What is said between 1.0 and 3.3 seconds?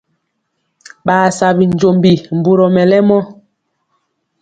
Ɓaa sa binjombi mburɔ mɛlɛmɔ.